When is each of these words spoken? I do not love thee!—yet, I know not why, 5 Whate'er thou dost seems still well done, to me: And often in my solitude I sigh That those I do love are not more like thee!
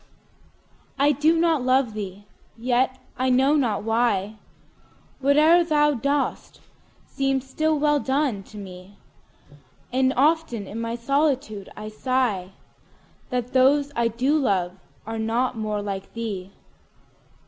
I 0.97 1.11
do 1.11 1.37
not 1.39 1.61
love 1.63 1.93
thee!—yet, 1.93 2.97
I 3.19 3.29
know 3.29 3.55
not 3.55 3.83
why, 3.83 4.37
5 5.17 5.21
Whate'er 5.23 5.63
thou 5.63 5.93
dost 5.93 6.59
seems 7.05 7.47
still 7.47 7.77
well 7.77 7.99
done, 7.99 8.41
to 8.45 8.57
me: 8.57 8.97
And 9.93 10.11
often 10.17 10.65
in 10.65 10.81
my 10.81 10.95
solitude 10.95 11.69
I 11.77 11.89
sigh 11.89 12.53
That 13.29 13.53
those 13.53 13.91
I 13.95 14.07
do 14.07 14.39
love 14.39 14.71
are 15.05 15.19
not 15.19 15.55
more 15.55 15.83
like 15.83 16.11
thee! 16.15 16.51